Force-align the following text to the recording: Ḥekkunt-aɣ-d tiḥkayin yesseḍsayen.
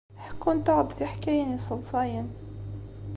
Ḥekkunt-aɣ-d 0.25 0.89
tiḥkayin 0.91 1.55
yesseḍsayen. 1.55 2.27